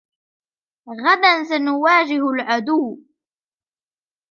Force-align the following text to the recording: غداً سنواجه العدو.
غداً 1.05 1.43
سنواجه 1.49 2.29
العدو. 2.33 2.97